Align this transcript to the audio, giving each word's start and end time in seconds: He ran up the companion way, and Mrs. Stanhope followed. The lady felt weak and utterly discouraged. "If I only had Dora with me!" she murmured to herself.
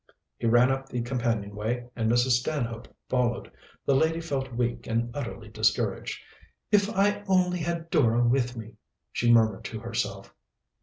He 0.39 0.47
ran 0.47 0.71
up 0.71 0.89
the 0.89 1.01
companion 1.03 1.53
way, 1.55 1.87
and 1.95 2.11
Mrs. 2.11 2.31
Stanhope 2.39 2.87
followed. 3.07 3.51
The 3.85 3.93
lady 3.93 4.19
felt 4.19 4.51
weak 4.51 4.87
and 4.87 5.15
utterly 5.15 5.47
discouraged. 5.49 6.19
"If 6.71 6.89
I 6.89 7.23
only 7.27 7.59
had 7.59 7.91
Dora 7.91 8.27
with 8.27 8.57
me!" 8.57 8.77
she 9.11 9.31
murmured 9.31 9.63
to 9.65 9.81
herself. 9.81 10.33